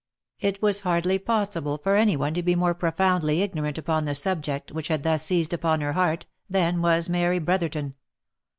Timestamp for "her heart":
5.81-6.25